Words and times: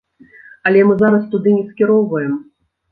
Але 0.69 0.81
мы 0.87 0.97
зараз 1.03 1.31
туды 1.37 1.57
не 1.59 1.65
скіроўваем. 1.71 2.33